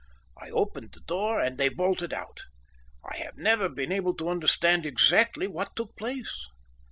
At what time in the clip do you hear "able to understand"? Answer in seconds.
3.91-4.83